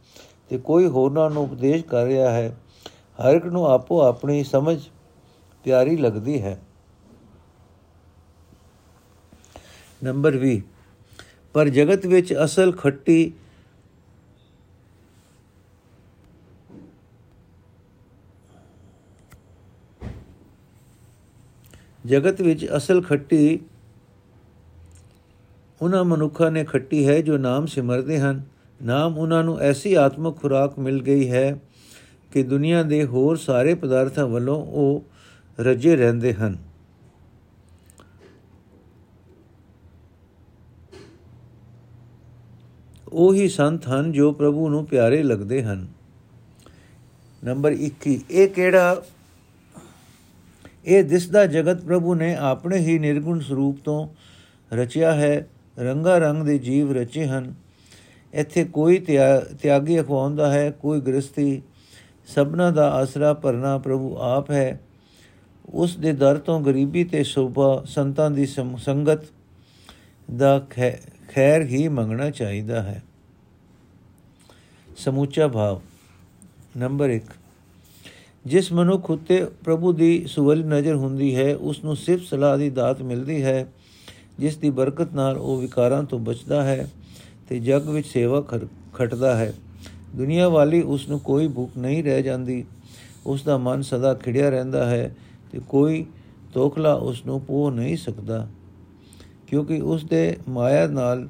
ਤੇ 0.49 0.59
ਕੋਈ 0.59 0.87
ਹੋਰਨਾਂ 0.87 1.31
ਨੂੰ 1.31 1.43
ਉਪਦੇਸ਼ 1.43 1.85
ਕਰ 1.85 2.05
ਰਿਹਾ 2.05 2.31
ਹੈ। 2.31 2.57
ਹਰ 3.23 3.35
ਇੱਕ 3.35 3.47
ਨੂੰ 3.47 3.67
ਆਪੋ 3.67 4.01
ਆਪਣੀ 4.01 4.45
ਸਮਝ 4.45 4.79
ਪਿਆਰੀ 5.65 5.97
ਲੱਗਦੀ 5.97 6.43
ਹੈ। 6.43 6.59
ਨੰਬਰ 10.03 10.39
20 10.47 10.59
ਪਰ 11.53 11.69
ਜਗਤ 11.69 12.07
ਵਿੱਚ 12.07 12.35
ਅਸਲ 12.45 12.73
ਖੱਟੀ 12.73 13.33
ਜਗਤ 22.07 22.41
ਵਿੱਚ 22.41 22.67
ਅਸਲ 22.77 23.03
ਖੱਟੀ 23.03 23.61
ਉਹਨਾਂ 25.83 26.05
ਮਨੁੱਖਾਂ 26.05 26.51
ਨੇ 26.51 26.65
ਖੱਟੀ 26.65 27.09
ਹੈ 27.09 27.21
ਜੋ 27.21 27.39
ਨਾਮ 27.39 27.67
ਸਿਮਰਦੇ 27.67 28.19
ਹਨ। 28.19 28.43
ਨਾਮ 28.85 29.19
ਉਹਨਾਂ 29.19 29.45
ਨੂੰ 29.45 29.61
ਐਸੀ 29.61 29.95
ਆਤਮਿਕ 29.95 30.37
ਖੁਰਾਕ 30.37 30.79
ਮਿਲ 30.79 31.03
ਗਈ 31.03 31.31
ਹੈ 31.31 31.61
ਕਿ 32.33 32.43
ਦੁਨੀਆ 32.43 32.83
ਦੇ 32.83 33.05
ਹੋਰ 33.05 33.37
ਸਾਰੇ 33.37 33.75
ਪਦਾਰਥਾਂ 33.75 34.27
ਵੱਲੋਂ 34.27 34.67
ਉਹ 34.67 35.05
ਰਜੇ 35.61 35.97
ਰਹਿੰਦੇ 35.97 36.35
ਹਨ। 36.35 36.72
ਉਹੀ 43.13 43.49
ਸੰਤ 43.49 43.89
ਹਨ 43.89 44.13
ਜੋ 44.13 44.33
ਪ੍ਰਭੂ 44.33 44.69
ਨੂੰ 44.69 44.87
ਪਿਆਰੇ 44.87 45.23
ਲੱਗਦੇ 45.23 45.63
ਹਨ। 45.63 45.89
ਨੰਬਰ 47.45 47.73
21 47.73 48.25
ਇਹ 48.31 48.49
ਕਿਹੜਾ? 48.49 49.03
ਇਹ 50.85 51.05
ਦਿਸਦਾ 51.05 51.47
ਜਗਤ 51.47 51.85
ਪ੍ਰਭੂ 51.85 52.15
ਨੇ 52.15 52.37
ਆਪਣੇ 52.37 52.79
ਹੀ 52.79 52.99
ਨਿਰਗੁਣ 52.99 53.41
ਸਰੂਪ 53.41 53.79
ਤੋਂ 53.85 54.09
ਰਚਿਆ 54.73 55.13
ਹੈ। 55.13 55.49
ਰੰਗਾ 55.79 56.19
ਰੰਗ 56.19 56.43
ਦੇ 56.43 56.59
ਜੀਵ 56.59 56.93
ਰਚੇ 56.93 57.27
ਹਨ। 57.27 57.55
ਇੱਥੇ 58.33 58.65
ਕੋਈ 58.65 58.99
ਤਿਆਗੀ 59.63 60.01
ਅਖਵਾਉਂਦਾ 60.01 60.53
ਹੈ, 60.53 60.71
ਕੋਈ 60.71 61.01
ਗ੍ਰਸਤੀ 61.01 61.63
ਸਭਨਾ 62.27 62.71
ਦਾ 62.71 62.91
ਆਸਰਾ 62.91 63.35
ਪਰਨਾ 63.35 63.79
ਪ੍ਰਭੂ 63.79 64.17
ਆਪ 64.19 64.51
ਹੈ। 64.51 64.81
ਉਸ 65.67 65.97
ਦੇ 65.97 66.13
ਦਰ 66.13 66.39
ਤੋਂ 66.39 66.61
ਗਰੀਬੀ 66.61 67.05
ਤੇ 67.05 67.25
ਸੋਭਾ 67.25 67.83
ਸੰਤਾਂ 67.87 68.31
ਦੀ 68.31 68.47
ਸੰਗਤ 68.79 69.21
ਦਾ 70.37 70.67
ਖੈਰ 71.35 71.63
ਹੀ 71.63 71.87
ਮੰਗਣਾ 71.89 72.31
ਚਾਹੀਦਾ 72.31 72.83
ਹੈ। 72.83 73.03
ਸਮੂਚਾ 74.97 75.49
ਭਾਵ। 75.49 75.81
ਨੰਬਰ 76.77 77.11
1 77.11 77.33
ਜਿਸ 78.47 78.73
ਮਨੁੱਖ 78.73 79.11
ਉਤੇ 79.11 79.45
ਪ੍ਰਭੂ 79.65 79.93
ਦੀ 79.93 80.25
ਸੁਵਲ 80.27 80.65
ਨਜ਼ਰ 80.65 80.95
ਹੁੰਦੀ 80.95 81.35
ਹੈ 81.37 81.55
ਉਸ 81.57 81.85
ਨੂੰ 81.85 81.97
ਸਿਰਫ 81.97 82.23
ਸਲਾਹ 82.23 82.59
ਦੀ 82.59 82.71
ਦਾਤ 82.71 83.03
ਮਿਲਦੀ 83.03 83.43
ਹੈ, 83.43 83.67
ਜਿਸ 84.39 84.57
ਦੀ 84.57 84.71
ਬਰਕਤ 84.71 85.13
ਨਾਲ 85.15 85.37
ਉਹ 85.37 85.61
ਵਿਕਾਰਾਂ 85.61 86.03
ਤੋਂ 86.03 86.19
ਬਚਦਾ 86.19 86.63
ਹੈ 86.65 86.89
ਤੇ 87.49 87.59
ਜਗ 87.59 87.89
ਵਿੱਚ 87.89 88.07
ਸੇਵਾ 88.07 88.45
ਖਟਦਾ 88.95 89.37
ਹੈ। 89.37 89.53
ਦੁਨੀਆ 90.17 90.49
ਵਾਲੀ 90.49 90.83
ਉਸ 90.83 91.09
ਨੂੰ 91.09 91.21
ਕੋਈ 91.21 91.49
ਭੁੱਖ 91.49 91.77
ਨਹੀਂ 91.79 92.05
ਰਹਿ 92.05 92.23
ਜਾਂਦੀ। 92.23 92.65
ਉਸ 93.27 93.43
ਦਾ 93.43 93.59
ਮਨ 93.59 93.83
ਸਦਾ 93.83 94.15
ਖਿੜਿਆ 94.15 94.51
ਰਹਿੰਦਾ 94.51 94.87
ਹੈ 94.87 95.15
ਤੇ 95.53 95.61
ਕੋਈ 95.69 96.05
ਤੋਖਲਾ 96.53 96.93
ਉਸ 96.93 97.25
ਨੂੰ 97.27 97.41
ਪੋ 97.41 97.71
ਨਹੀਂ 97.71 97.97
ਸਕਦਾ। 97.97 98.49
ਕਿਉਂਕਿ 99.53 99.81
ਉਸ 99.81 100.05
ਦੇ 100.05 100.37
ਮਾਇਆ 100.49 100.87
ਨਾਲ, 100.87 101.29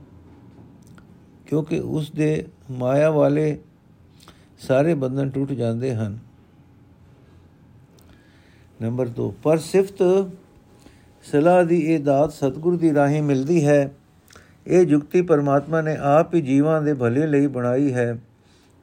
ਕਿਉਂਕਿ 1.47 1.79
ਉਸ 1.79 2.11
ਦੇ 2.11 2.47
ਮਾਇਆ 2.71 3.11
ਵਾਲੇ 3.11 3.59
ਸਾਰੇ 4.59 4.93
ਬੰਧਨ 4.95 5.31
ਟੁੱਟ 5.31 5.53
ਜਾਂਦੇ 5.53 5.95
ਹਨ। 5.95 6.19
ਨੰਬਰ 8.83 9.09
2 9.09 9.31
ਪਰ 9.43 9.59
ਸਿਫਤ 9.59 10.03
ਸਲਾਹ 11.25 11.65
ਦੀ 11.65 11.79
ਇਹ 11.85 11.99
ਦਾਤ 12.01 12.33
ਸਤਿਗੁਰ 12.33 12.77
ਦੀ 12.77 12.93
ਰਾਹੀਂ 12.95 13.23
ਮਿਲਦੀ 13.23 13.65
ਹੈ। 13.67 13.93
ਇਹ 14.67 14.85
ਜੁਗਤੀ 14.87 15.23
ਪਰਮਾਤਮਾ 15.23 15.81
ਨੇ 15.81 15.97
ਆਪ 15.97 16.35
ਹੀ 16.35 16.41
ਜੀਵਾਂ 16.41 16.83
ਦੇ 16.83 16.95
ਭਲੇ 16.95 17.27
ਲਈ 17.27 17.47
ਬਣਾਈ 17.47 17.93
ਹੈ। 17.93 18.19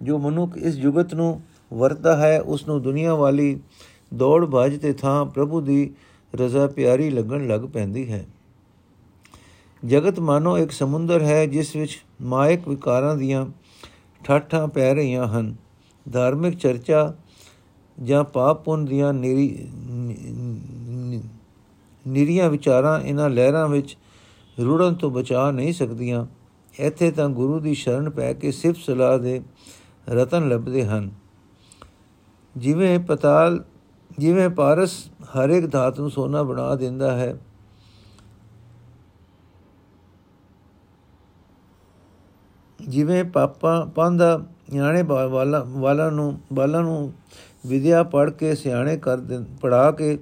ਜੋ 0.02 0.18
ਮਨੁੱਖ 0.18 0.58
ਇਸ 0.58 0.76
ਜੁਗਤ 0.76 1.14
ਨੂੰ 1.14 1.42
ਵਰਤਦਾ 1.74 2.18
ਹੈ 2.18 2.42
ਉਸ 2.42 2.68
ਨੂੰ 2.68 2.82
ਦੁਨੀਆ 2.82 3.14
ਵਾਲੀ 3.16 3.60
ਦੌੜ 4.14 4.46
ਭੱਜ 4.46 4.78
ਤੇ 4.80 4.94
ਥਾਂ 4.94 5.26
ਪ੍ਰਭੂ 5.26 5.62
ਦੀ 5.62 5.94
ਰਜ਼ਾ 6.34 6.68
ਪਿਆਰੀ 6.68 7.10
ਲੱਗਣ 7.10 7.48
ਲੱਗ 7.48 7.62
ਪੈਂਦੀ 7.62 8.12
ਹੈ। 8.12 8.26
ਜਗਤ 9.84 10.20
ਮਾਨੋ 10.20 10.58
ਇੱਕ 10.58 10.72
ਸਮੁੰਦਰ 10.72 11.22
ਹੈ, 11.22 11.46
ਜਿਸ 11.46 11.76
ਵਿੱਚ 11.76 12.00
ਮਾਇਕ 12.22 12.68
ਵਿਕਾਰਾਂ 12.68 13.16
ਦੀਆਂ 13.16 13.46
ਠਾਠਾਂ 14.22 14.68
ਪੈ 14.68 14.94
ਰਹੀਆਂ 14.94 15.28
ਹਨ। 15.28 15.56
ਧਾਰਮਿਕ 16.06 16.58
ਚਰਚਾ 16.58 17.14
ਜਾਂ 17.98 18.24
ਪਾਪ 18.24 18.64
ਪੁੰਨ 18.64 18.86
ਦੀਆਂ 18.86 19.14
ਨਿਰੀ 19.14 19.68
ਨਿਰੀਆਂ 22.06 22.50
ਵਿਚਾਰਾਂ 22.50 23.00
ਇਹਨਾਂ 23.02 23.30
ਲਹਿਰਾਂ 23.30 23.68
ਵਿੱਚ 23.68 23.98
ਰੁੜਨ 24.58 24.94
ਤੋਂ 24.94 25.12
ਬਚਾ 25.12 25.50
ਨਹੀਂ 25.52 25.74
ਸਕਦੀਆਂ। 25.74 26.26
ਇੱਥੇ 26.80 27.12
ਤਾਂ 27.12 27.30
ਗੁਰੂ 27.30 27.60
ਦੀ 27.60 27.74
ਸ਼ਰਨ 27.74 28.10
ਪੈ 28.10 28.34
ਕੇ 28.34 28.52
ਸਿਫਤ 28.52 28.80
ਸਲਾਹ 28.80 29.18
ਦੇ 29.20 29.42
ਰਤਨ 30.10 30.50
ਲੱਭਦੇ 30.50 30.86
ਹਨ। 30.86 31.10
ਜਿਵੇਂ 32.56 33.00
ਪਤਾਲ 33.00 33.64
ਜਿਵੇਂ 34.20 34.50
ਪਾਰਸ 34.50 34.94
ਹਰ 35.36 35.50
ਇੱਕ 35.50 35.72
ਧਾਤ 35.72 36.00
ਨੂੰ 36.00 36.10
ਸੋਨਾ 36.12 36.44
ਬਣਾ 36.44 36.76
ਦਿੰਦਾ 36.76 37.12
ਹੈ 37.18 37.38
ਜਿਵੇਂ 42.88 43.24
ਪਾਪਾ 43.24 43.86
ਪੰਦਾ 43.96 44.46
ਨਿਆਣੇ 44.74 45.02
ਵਾਲਾ 45.02 45.64
ਵਾਲਾ 45.68 46.10
ਨੂੰ 46.10 46.40
ਬਾਲਾਂ 46.54 46.84
ਨੂੰ 46.84 47.14
ਵਿਦਿਆ 47.66 48.04
ਪੜ੍ਹ 48.04 48.32
ਕੇ 48.32 48.56
ਸਿਆਣੇ 48.56 48.98
ਕਰ 48.98 49.18
ਪੜਾ 49.62 49.92
ਕੇ 49.92 50.20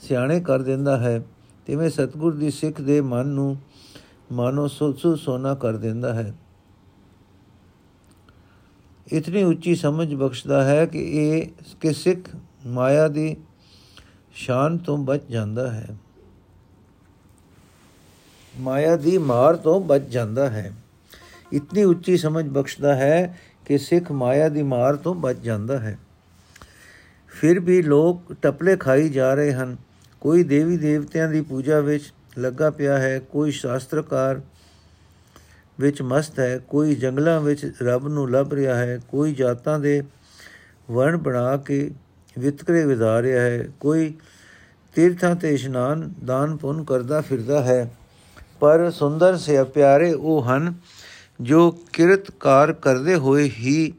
ਸਿਆਣੇ 0.00 0.40
ਕਰ 0.40 0.62
ਦਿੰਦਾ 0.62 0.96
ਹੈ, 0.96 1.22
ਤਿਵੇਂ 1.66 1.90
ਸਤਗੁਰ 1.90 2.34
ਦੀ 2.34 2.50
ਸਿੱਖ 2.50 2.80
ਦੇ 2.80 3.00
ਮਨ 3.00 3.26
ਨੂੰ 3.26 3.56
ਮਾਨੋ 4.32 4.68
ਸੁਸੂ 4.68 5.16
ਸੋਨਾ 5.16 5.54
ਕਰ 5.54 5.76
ਦਿੰਦਾ 5.76 6.14
ਹੈ। 6.14 6.34
ਇਤਨੀ 9.12 9.42
ਉੱਚੀ 9.42 9.74
ਸਮਝ 9.74 10.14
ਬਖਸ਼ਦਾ 10.14 10.64
ਹੈ 10.64 10.86
ਕਿ 10.86 10.98
ਇਹ 10.98 11.46
ਕਿ 11.80 11.92
ਸਿੱਖ 11.92 12.36
ਮਾਇਆ 12.66 13.08
ਦੀ 13.08 13.36
ਸ਼ਾਨ 14.34 14.78
ਤੋਂ 14.78 14.98
ਬਚ 14.98 15.20
ਜਾਂਦਾ 15.30 15.70
ਹੈ। 15.70 15.96
ਮਾਇਆ 18.60 18.96
ਦੀ 18.96 19.18
ਮਾਰ 19.18 19.56
ਤੋਂ 19.56 19.80
ਬਚ 19.80 20.02
ਜਾਂਦਾ 20.02 20.50
ਹੈ। 20.50 20.72
ਇਤਨੀ 21.52 21.82
ਉੱਚੀ 21.82 22.16
ਸਮਝ 22.16 22.48
ਬਖਸ਼ਦਾ 22.48 22.94
ਹੈ 22.94 23.38
ਕਿ 23.64 23.78
ਸਿੱਖ 23.78 24.12
ਮਾਇਆ 24.12 24.48
ਦੀ 24.48 24.62
ਮਾਰ 24.62 24.96
ਤੋਂ 24.96 25.14
ਬਚ 25.14 25.36
ਜਾਂਦਾ 25.38 25.78
ਹੈ। 25.78 25.98
ਫਿਰ 27.28 27.60
ਵੀ 27.60 27.82
ਲੋਕ 27.82 28.34
ਟਪਲੇ 28.42 28.76
ਖਾਈ 28.76 29.08
ਜਾ 29.08 29.34
ਰਹੇ 29.34 29.52
ਹਨ। 29.52 29.76
ਕੋਈ 30.20 30.42
ਦੇਵੀ 30.42 30.76
ਦੇਵਤਿਆਂ 30.76 31.28
ਦੀ 31.28 31.40
ਪੂਜਾ 31.40 31.80
ਵਿੱਚ 31.80 32.12
ਲੱਗਾ 32.38 32.70
ਪਿਆ 32.70 32.98
ਹੈ, 32.98 33.18
ਕੋਈ 33.18 33.50
ਸ਼ਾਸਤਰਕਾਰ 33.50 34.40
ਵਿੱਚ 35.80 36.02
ਮਸਤ 36.02 36.40
ਹੈ, 36.40 36.58
ਕੋਈ 36.58 36.94
ਜੰਗਲਾਂ 36.94 37.40
ਵਿੱਚ 37.40 37.72
ਰੱਬ 37.82 38.08
ਨੂੰ 38.08 38.30
ਲੱਭ 38.30 38.54
ਰਿਹਾ 38.54 38.76
ਹੈ, 38.76 39.00
ਕੋਈ 39.08 39.34
ਜਾਤਾਂ 39.34 39.78
ਦੇ 39.78 40.02
ਵਰਣ 40.90 41.16
ਬਣਾ 41.16 41.56
ਕੇ 41.56 41.90
ਵਿਤਕਰੇ 42.38 42.84
ਵਿਧਾ 42.86 43.22
ਰਿਹਾ 43.22 43.42
ਹੈ, 43.42 43.68
ਕੋਈ 43.80 44.14
ਤੀਰਥਾਂ 44.94 45.36
ਤੇ 45.36 45.54
ਇਸ਼ਨਾਨ 45.54 46.14
ਦਾਨ 46.24 46.56
ਪੁੰਨ 46.56 46.84
ਕਰਦਾ 46.84 47.20
ਫਿਰਦਾ 47.20 47.62
ਹੈ। 47.62 47.90
ਪਰ 48.60 48.90
ਸੁੰਦਰ 48.90 49.36
ਸੇ 49.36 49.64
ਪਿਆਰੇ 49.64 50.12
ਉਹ 50.12 50.44
ਹਨ 50.44 50.74
ਜੋ 51.42 51.70
ਕਿਰਤਕਾਰ 51.92 52.72
ਕਰਦੇ 52.72 53.14
ਹੋਏ 53.14 53.50
ਹੀ 53.50 53.92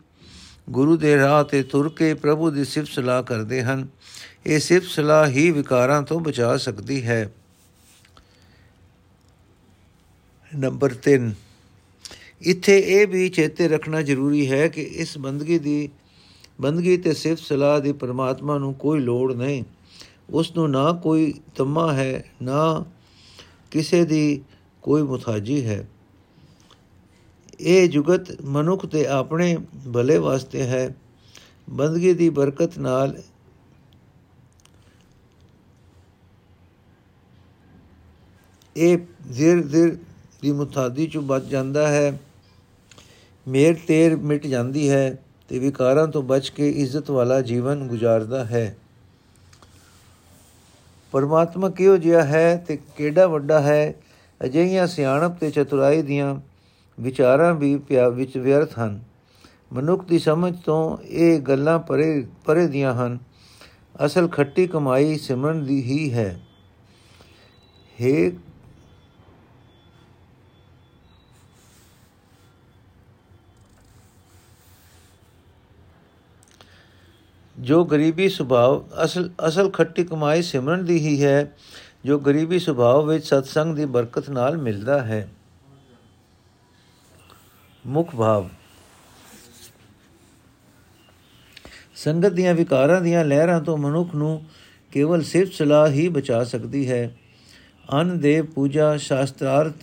ਗੁਰੂ 0.70 0.98
ਦੇ 0.98 1.16
ਰਾਹ 1.18 1.44
ਤੇ 1.44 1.62
ਤੁਰ 1.64 1.90
ਕੇ 1.90 2.14
ਪ੍ਰਭੂ 2.14 2.50
ਦੀ 2.52 2.66
ਸਿਫਤ 2.66 2.88
ਸਲਾਹ 2.88 3.24
ਕਰਦੇ 3.24 3.62
ਹਨ, 3.64 3.88
ਇਹ 4.46 4.60
ਸਿਫਤ 4.60 4.88
ਸਲਾਹ 4.88 5.28
ਹੀ 5.28 5.50
ਵਿਕਾਰਾਂ 5.52 6.02
ਤੋਂ 6.04 6.20
ਬਚਾ 6.20 6.56
ਸਕਦੀ 6.58 7.02
ਹੈ। 7.04 7.34
ਨੰਬਰ 10.52 10.94
3 11.06 11.32
ਇੱਥੇ 12.42 12.78
ਇਹ 12.80 13.08
ਵੀ 13.08 13.30
ਚੇਤੇ 13.30 13.68
ਰੱਖਣਾ 13.68 14.02
ਜ਼ਰੂਰੀ 14.02 14.50
ਹੈ 14.52 14.68
ਕਿ 14.68 14.82
ਇਸ 14.82 15.18
ਬੰਦਗੀ 15.18 15.60
ਦੀ, 15.60 15.90
ਬੰਦਗੀ 16.62 16.98
ਤੇ 16.98 17.14
ਸਿਫਤ 17.14 17.42
ਸਲਾਹ 17.42 17.80
ਦੀ 17.80 17.92
ਪਰਮਾਤਮਾ 17.94 18.58
ਨੂੰ 18.58 18.74
ਕੋਈ 18.74 19.00
ਲੋੜ 19.00 19.34
ਨਹੀਂ। 19.34 19.64
ਉਸ 20.30 20.56
ਨੂੰ 20.56 20.70
ਨਾ 20.72 20.92
ਕੋਈ 20.94 21.34
ਤਮਾ 21.56 21.94
ਹੈ, 21.94 22.24
ਨਾ 22.42 22.86
ਕਿਸੇ 23.72 24.06
ਦੀ 24.06 24.42
ਕੋਈ 24.82 25.02
ਮੁਤਾਜੀ 25.02 25.66
ਹੈ। 25.66 25.88
ਇਹ 27.60 27.90
ਜੁਗਤ 27.90 28.42
ਮਨੁੱਖ 28.42 28.86
ਤੇ 28.86 29.08
ਆਪਣੇ 29.08 29.58
ਭਲੇ 29.94 30.18
ਵਾਸਤੇ 30.18 30.64
ਹੈ। 30.64 30.96
ਬੰਦਗੀ 31.70 32.14
ਦੀ 32.14 32.30
ਬਰਕਤ 32.30 32.78
ਨਾਲ 32.80 33.22
ਇਹ 38.78 38.98
ਜ਼ਿਰ 39.32 39.64
ਜ਼ਿਰ 39.64 39.98
ਦੀ 40.42 40.52
ਮੁਤਾਦੀ 40.52 41.08
ਚੋਂ 41.08 41.22
ਬਚ 41.22 41.44
ਜਾਂਦਾ 41.44 41.88
ਹੈ। 41.88 42.20
ਮੇਰ 43.48 43.76
ਤੇਰ 43.88 44.16
ਮਿਟ 44.16 44.48
ਜਾਂਦੀ 44.48 44.90
ਹੈ 44.90 45.24
ਤੇ 45.50 45.60
ਵਿਕਾਰਾਂ 45.60 46.08
ਤੋਂ 46.08 46.24
ਬਚ 46.24 46.50
ਕੇ 46.50 46.70
ਇੱਜ਼ਤ 46.70 47.12
ਵਾਲਾ 47.12 47.42
ਜੀਵਨ 47.42 47.88
ਗੁਜ਼ਾਰਦਾ 47.88 48.46
ਹੈ। 48.46 48.78
ਪਰਮਾਤਮਾ 51.12 51.70
ਕਿਉਂ 51.70 51.98
ਜਿਹਾ 51.98 52.24
ਹੈ 52.24 52.66
ਤੇ 52.68 52.80
ਕਿਹੜਾ 52.98 53.28
ਵੱਡਾ 53.28 53.62
ਹੈ? 53.62 53.94
ਅਜਿਹੀਆਂ 54.46 54.88
ਸਿਆਣਪ 54.88 55.40
ਤੇ 55.40 55.52
ਚਤੁਰਾਈ 55.52 56.02
ਦੀਆਂ 56.02 56.53
ਵਿਚਾਰਾਂ 57.00 57.54
ਵੀ 57.54 57.78
ਪਿਆ 57.78 58.10
ਵਿੱਚ 58.10 58.38
ਵਿਅਰਥ 58.38 58.80
ਹਨ। 58.80 59.04
ਮਨੁੱਖ 59.74 60.06
ਦੀ 60.06 60.20
ਸਮਝ 60.20 60.60
ਤੋਂ 60.60 60.98
ਇਹ 61.04 61.40
ਗੱਲਾਂ 61.40 61.80
ਪਰੇ 61.80 62.28
ਪਰੇ 62.46 62.68
ਦੀਆਂ 62.68 62.94
ਹਨ। 62.94 63.20
ਅਸਲ 64.06 64.28
ਖੱਟੀ 64.28 64.68
ਕਮਾਈ 64.68 65.18
ਸਿਮਰਨ 65.18 65.66
ਦੀ 65.66 65.82
ਹੀ 65.84 66.14
ਹੈ। 66.14 66.40
ਹੈ 68.02 68.32
ਜੋ 77.60 77.84
ਗਰੀਬੀ 77.86 78.30
ਸੁਭਾਅ, 78.30 79.04
ਅਸਲ 79.04 79.30
ਅਸਲ 79.48 79.70
ਖੱਟੀ 79.70 80.04
ਕਮਾਈ 80.04 80.42
ਸਿਮਰਨ 80.42 80.86
ਦੀ 80.86 80.98
ਹੀ 81.00 81.24
ਹੈ, 81.24 81.56
ਜੋ 82.06 82.20
ਗਰੀਬੀ 82.20 82.60
ਸੁਭਾਅ 82.60 83.02
ਵਿੱਚ 83.02 83.26
ਸਤਸੰਗ 83.26 83.76
ਦੀ 83.76 83.86
ਬਰਕਤ 83.86 84.30
ਨਾਲ 84.30 84.58
ਮਿਲਦਾ 84.58 85.04
ਹੈ। 85.04 85.30
ਮੁਖ 87.88 88.16
ਭਾਵ। 88.16 88.50
ਸੰਗਤ 91.96 92.30
ਦੀਆਂ 92.30 92.54
ਵਿਕਾਰਾਂ 92.54 93.02
ਦੀਆਂ 93.02 93.26
ਲਹਿਰਾਂ 93.26 93.62
ਤੋਂ 93.62 93.78
ਮਨੁੱਖ 93.78 94.16
ਨੂੰ 94.16 94.46
ਕੇਵਲ 94.92 95.22
ਸਿਰਫ 95.22 95.52
ਸਲਾਹ 95.52 95.90
ਹੀ 95.90 96.08
ਬਚਾ 96.08 96.44
ਸਕਦੀ 96.44 96.90
ਹੈ। 96.90 97.18
ਅਨ 98.02 98.20
ਦੇ 98.20 98.42
ਪੂਜਾ, 98.42 98.98
ਸ਼ਾਸਤਰਾਰਥ, 98.98 99.74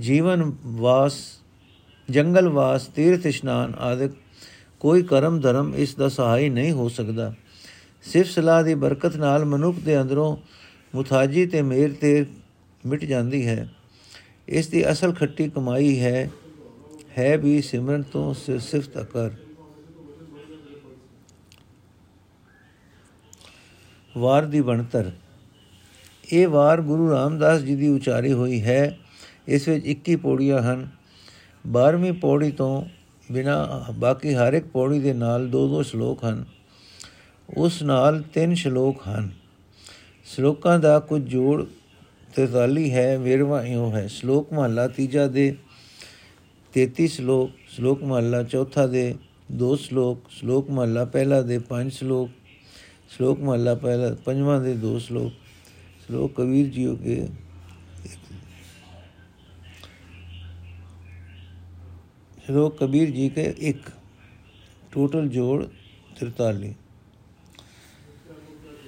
ਜੀਵਨ 0.00 0.52
ਵਾਸ, 0.62 1.18
ਜੰਗਲ 2.10 2.48
ਵਾਸ, 2.48 2.86
ਤੀਰਥ 2.86 3.26
ਇਸ਼ਨਾਨ 3.26 3.74
ਆਦਿ 3.74 4.08
ਕੋਈ 4.80 5.02
ਕਰਮ 5.02 5.40
ਧਰਮ 5.40 5.74
ਇਸ 5.74 5.94
ਦਾ 5.94 6.08
ਸਹਾਈ 6.08 6.48
ਨਹੀਂ 6.48 6.72
ਹੋ 6.72 6.88
ਸਕਦਾ। 6.88 7.34
ਸਿਰਫ 8.02 8.30
ਸਲਾਹ 8.30 8.62
ਦੀ 8.62 8.74
ਬਰਕਤ 8.74 9.16
ਨਾਲ 9.16 9.44
ਮਨੁੱਖ 9.44 9.78
ਦੇ 9.78 10.00
ਅੰਦਰੋਂ 10.00 10.36
ਮੁਤਾਜੀ 10.94 11.46
ਤੇ 11.46 11.62
ਮੇਰ 11.62 11.92
ਤੇ 11.92 12.26
ਮਿਟ 12.86 13.04
ਜਾਂਦੀ 13.04 13.46
ਹੈ। 13.46 13.68
ਇਸ 14.48 14.68
ਦੀ 14.68 14.90
ਅਸਲ 14.90 15.12
ਖੱਟੀ 15.12 15.50
ਕਮਾਈ 15.50 16.00
ਹੈ 16.00 16.30
ਹੈ 17.18 17.38
ਵੀ 17.38 17.62
ਸਿਮਰਨ 17.62 18.02
ਤੋਂ 18.02 18.34
ਸਿਫਤ 18.58 19.00
ਅਕਰ। 19.00 19.30
ਵਾਰ 24.18 24.42
ਦੀ 24.42 24.60
ਬਣਤਰ। 24.60 25.12
ਇਹ 26.32 26.48
ਵਾਰ 26.48 26.80
ਗੁਰੂ 26.80 27.10
ਰਾਮਦਾਸ 27.10 27.60
ਜੀ 27.60 27.76
ਦੀ 27.76 27.88
ਉਚਾਰੀ 27.88 28.32
ਹੋਈ 28.32 28.62
ਹੈ। 28.62 28.98
ਇਸ 29.48 29.68
ਵਿੱਚ 29.68 29.86
21 29.86 30.16
ਪੌੜੀਆਂ 30.16 30.62
ਹਨ। 30.62 30.88
12ਵੀਂ 31.68 32.12
ਪੌੜੀ 32.12 32.50
ਤੋਂ 32.50 32.84
ਬਿਨਾ, 33.32 33.84
ਬਾਕੀ 33.94 34.34
ਹਰ 34.34 34.52
ਇੱਕ 34.52 34.66
ਪੌੜੀ 34.66 35.00
ਦੇ 35.00 35.12
ਨਾਲ 35.12 35.48
ਦੋ 35.48 35.68
ਦੋ 35.68 35.82
ਸ਼ਲੋਕ 35.82 36.24
ਹਨ। 36.24 36.44
ਉਸ 37.56 37.82
ਨਾਲ 37.82 38.22
ਤਿੰਨ 38.22 38.54
ਸ਼ਲੋਕ 38.54 39.08
ਹਨ। 39.08 39.30
ਸ਼ਲੋਕਾਂ 40.24 40.78
ਦਾ 40.78 40.98
ਕੁਝ 40.98 41.22
ਜੋੜ 41.22 41.66
43 42.36 42.90
ਹੈ, 42.92 43.18
ਵੇਰਵਾ 43.18 43.64
ਇਉਂ 43.64 43.92
ਹੈ। 43.92 44.06
ਸ਼ਲੋਕ 44.06 44.52
ਮਹਲਾ 44.52 44.88
ਤੀਜਾ 44.88 45.26
ਦੇ 45.26 45.56
33 46.74 47.06
ਸ਼ਲੋਕ 47.06 47.50
ਸ਼ਲੋਕ 47.68 48.02
ਮਹਲਾ 48.02 48.42
ਚੌਥਾ 48.42 48.86
ਦੇ 48.86 49.14
ਦੋ 49.52 49.74
ਸ਼ਲੋਕ 49.76 50.30
ਸ਼ਲੋਕ 50.30 50.70
ਮਹਲਾ 50.70 51.04
ਪਹਿਲਾ 51.04 51.40
ਦੇ 51.42 51.58
ਪੰਜ 51.58 51.92
ਸ਼ਲੋਕ 51.92 52.30
ਸ਼ਲੋਕ 53.10 53.40
ਮਹਲਾ 53.40 53.74
ਪਹਿਲਾ, 53.74 54.14
ਪੰਜਵਾਂ 54.24 54.60
ਦੇ 54.60 54.72
ਦੋ 54.74 54.98
ਸ਼ਲੋਕ 54.98 55.32
ਸ਼ਲੋਕ 56.06 56.34
ਕਬੀਰ 56.34 56.66
ਜੀਓ 56.66 56.94
ਕੇ 56.96 57.26
ਸ਼ਲੋਕ 62.46 62.76
ਕਬੀਰ 62.78 63.10
ਜੀ 63.10 63.28
ਕੇ 63.28 63.42
ਇੱਕ, 63.58 63.90
ਟੋਟਲ 64.92 65.28
ਜੋੜ 65.28 65.64
43 66.20 66.72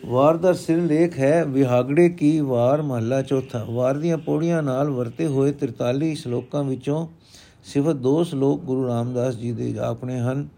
ਵਾਰ 0.07 0.37
ਦਾ 0.37 0.52
ਸਿਰ 0.52 0.78
ਲੇਖ 0.78 1.19
ਹੈ, 1.19 1.45
ਵਿਹਾਗੜੇ 1.45 2.09
ਕੀ 2.09 2.40
ਵਾਰ 2.40 2.83
ਮਹੱਲਾ 2.83 3.23
ਚੌਥਾ। 3.23 3.64
ਵਾਰ 3.64 3.99
ਦੀਆਂ 3.99 4.19
ਪੌੜੀਆਂ 4.19 4.62
ਨਾਲ 4.62 4.90
ਵਰਤੇ 4.90 5.26
ਹੋਏ 5.26 5.52
43 5.62 6.14
ਸ਼ਲੋਕਾਂ 6.14 6.64
ਵਿੱਚੋਂ 6.64 7.07
ਸਿਫਤ 7.66 7.96
ਦੋ 7.96 8.25
ਸ਼ਲੋਕ 8.25 8.61
ਗੁਰੂ 8.61 8.87
ਰਾਮਦਾਸ 8.88 9.35
ਜੀ 9.35 9.52
ਦੇ 9.52 9.78
ਆਪਣੇ 9.78 10.18
ਹਨ। 10.20 10.49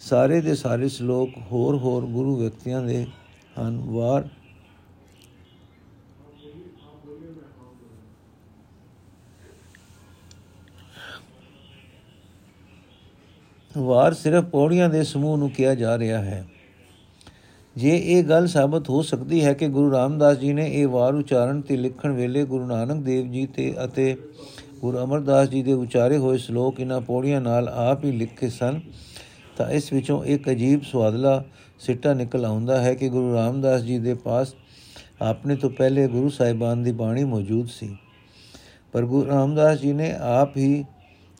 ਸਾਰੇ 0.00 0.40
ਦੇ 0.40 0.54
ਸਾਰੇ 0.54 0.88
ਸ਼ਲੋਕ 0.88 1.30
ਹੋਰ 1.52 1.76
ਹੋਰ 1.76 2.06
ਗੁਰੂ 2.06 2.36
ਵਿਅਕਤੀਆਂ 2.36 2.82
ਦੇ 2.82 3.06
ਹਨ। 3.60 3.78
ਵਾਰ 3.78 4.28
ਵਾਰ 13.78 14.14
ਸਿਰਫ 14.14 14.44
ਪੌੜੀਆਂ 14.44 14.88
ਦੇ 14.88 15.04
ਸਮੂਹ 15.04 15.36
ਨੂੰ 15.38 15.50
ਕਿਹਾ 15.50 15.74
ਜਾ 15.74 15.98
ਰਿਹਾ 15.98 16.18
ਹੈ। 16.18 16.46
ਜੇ 17.76 17.96
ਇਹ 18.04 18.24
ਗੱਲ 18.24 18.46
ਸਾਬਤ 18.46 18.90
ਹੋ 18.90 19.02
ਸਕਦੀ 19.02 19.44
ਹੈ 19.44 19.52
ਕਿ 19.52 19.68
ਗੁਰੂ 19.68 19.92
ਰਾਮਦਾਸ 19.92 20.36
ਜੀ 20.38 20.52
ਨੇ 20.52 20.66
ਇਹ 20.74 20.88
ਵਾਰ 20.88 21.14
ਉਚਾਰਨ 21.14 21.60
ਤੇ 21.60 21.76
ਲਿਖਣ 21.76 22.12
ਵੇਲੇ 22.12 22.44
ਗੁਰੂ 22.44 22.66
ਨਾਨਕ 22.66 23.04
ਦੇਵ 23.04 23.32
ਜੀ 23.32 23.46
ਤੇ 23.46 23.74
ਅਤੇ 23.84 24.16
ਗੁਰੂ 24.84 24.98
ਅਮਰਦਾਸ 24.98 25.48
ਜੀ 25.48 25.62
ਦੇ 25.62 25.72
ਉਚਾਰੇ 25.72 26.16
ਹੋਏ 26.16 26.38
ਸ਼ਲੋਕ 26.38 26.80
ਇਹਨਾਂ 26.80 27.00
ਪੌੜੀਆਂ 27.00 27.40
ਨਾਲ 27.40 27.68
ਆਪ 27.68 28.04
ਹੀ 28.04 28.10
ਲਿਖੇ 28.12 28.48
ਸਨ, 28.48 28.80
ਤਾਂ 29.56 29.70
ਇਸ 29.70 29.92
ਵਿੱਚੋਂ 29.92 30.24
ਇੱਕ 30.24 30.50
ਅਜੀਬ 30.50 30.82
ਸਵਾਦਲਾ 30.82 31.44
ਸਿੱਟਾ 31.78 32.14
ਨਿਕਲ 32.14 32.44
ਆਉਂਦਾ 32.44 32.80
ਹੈ 32.80 32.94
ਕਿ 32.94 33.08
ਗੁਰੂ 33.08 33.34
ਰਾਮਦਾਸ 33.34 33.82
ਜੀ 33.82 33.98
ਦੇ 33.98 34.14
ਪਾਸ 34.14 34.54
ਆਪਣੇ 35.22 35.56
ਤੋਂ 35.56 35.70
ਪਹਿਲੇ 35.70 36.06
ਗੁਰੂ 36.08 36.28
ਸਾਹਿਬਾਨ 36.28 36.82
ਦੀ 36.82 36.92
ਬਾਣੀ 36.92 37.24
ਮੌਜੂਦ 37.24 37.68
ਸੀ। 37.68 37.96
ਪਰ 38.92 39.04
ਗੁਰੂ 39.04 39.26
ਰਾਮਦਾਸ 39.30 39.78
ਜੀ 39.78 39.92
ਨੇ 39.92 40.12
ਆਪ 40.12 40.56
ਹੀ 40.56 40.84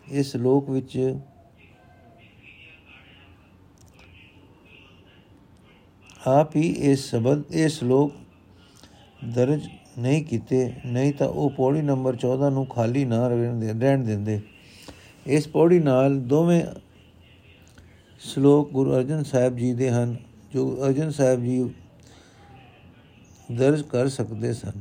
ਇਸ 0.09 0.37
ਲੋਕ 0.37 0.71
ਵਿੱਚ 0.71 1.19
ਆਪ 6.27 6.57
ਹੀ 6.57 6.69
ਇਸ 6.71 7.11
ਸ਼ਬਦ 7.11 7.43
ਇਹ 7.51 7.69
ਸ਼ਲੋਕ 7.69 8.13
ਦਰਜ 9.35 9.69
ਨਹੀਂ 9.99 10.25
ਕੀਤੇ, 10.25 10.73
ਨਹੀਂ 10.87 11.13
ਤਾਂ 11.13 11.29
ਉਹ 11.29 11.51
ਪੌੜੀ 11.51 11.81
ਨੰਬਰ 11.83 12.17
14 12.17 12.51
ਨੂੰ 12.51 12.67
ਖਾਲੀ 12.67 13.05
ਨਾ 13.05 13.27
ਰਹਿਣ 13.29 14.05
ਦਿੰਦੇ। 14.05 14.41
ਇਸ 15.27 15.49
ਪੌੜੀ 15.49 15.79
ਨਾਲ 15.79 16.19
ਦੋਵੇਂ 16.23 16.63
ਸ਼ਲੋਕ 18.21 18.71
ਗੁਰੂ 18.73 18.95
ਅਰਜਨ 18.97 19.23
ਸਾਹਿਬ 19.23 19.57
ਜੀ 19.57 19.73
ਦੇ 19.75 19.91
ਹਨ, 19.91 20.17
ਜੋ 20.53 20.87
ਅਰਜਨ 20.87 21.11
ਸਾਹਿਬ 21.11 21.43
ਜੀ 21.43 21.63
ਦਰਜ 23.53 23.83
ਕਰ 23.83 24.09
ਸਕਦੇ 24.09 24.53
ਸਨ। 24.53 24.81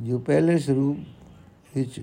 ਜੋ 0.00 0.18
ਪਹਿਲੇ 0.18 0.58
ਸਰੂਪ 0.58 0.96
ਵਿੱਚ 1.76 2.00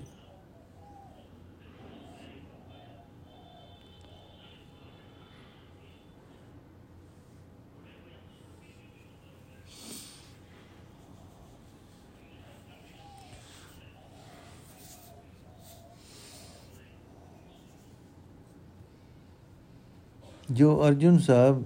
ਜੋ 20.52 20.86
ਅਰਜੁਨ 20.88 21.18
ਸਾਹਿਬ 21.18 21.62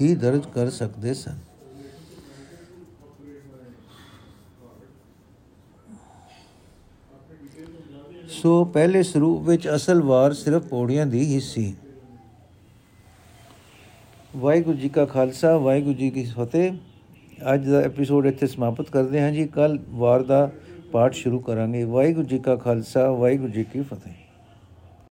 ਹੀ 0.00 0.14
ਦਰਜ 0.14 0.46
ਕਰ 0.54 0.70
ਸਕਦੇ 0.70 1.14
ਸਨ। 1.14 1.38
ਸੋ 8.28 8.64
ਪਹਿਲੇ 8.64 9.02
ਸਰੂਪ 9.02 9.42
ਵਿੱਚ 9.42 9.68
ਅਸਲ 9.74 10.02
ਵਾਰ 10.02 10.32
ਸਿਰਫ 10.32 10.66
ਪੌੜੀਆਂ 10.66 11.06
ਦੀ 11.06 11.24
ਹੀ 11.24 11.40
ਸੀ। 11.40 11.74
ਵਾਹਿਗੁਰੂ 14.36 14.76
ਜੀ 14.76 14.88
ਕਾ 14.88 15.04
ਖਾਲਸਾ, 15.04 15.56
ਵਾਹਿਗੁਰੂ 15.58 15.94
ਜੀ 15.94 16.10
ਕੀ 16.10 16.24
ਫਤਿਹ। 16.24 16.72
ਅੱਜ 17.54 17.68
ਦਾ 17.68 17.80
ਐਪੀਸੋਡ 17.80 18.26
ਇੱਥੇ 18.26 18.46
ਸਮਾਪਤ 18.46 18.90
ਕਰਦੇ 18.90 19.20
ਹਾਂ 19.20 19.32
ਜੀ। 19.32 19.46
ਕੱਲ 19.46 19.78
ਵਾਰ 19.88 20.22
ਦਾ 20.22 20.50
ਪਾਠ 20.92 21.14
ਸ਼ੁਰੂ 21.14 21.38
ਕਰਾਂਗੇ। 21.38 21.84
ਵਾਹਿਗੁਰੂ 21.84 22.26
ਜੀ 22.26 22.38
ਕਾ 22.38 22.56
ਖਾਲਸਾ, 22.56 23.10
ਵਾਹਿਗੁਰੂ 23.10 23.52
ਜੀ 23.52 23.64
ਕੀ 23.64 23.82
ਫਤਿਹ। 23.82 24.29